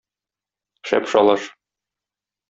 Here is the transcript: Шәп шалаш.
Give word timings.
Шәп 0.91 1.09
шалаш. 1.11 1.45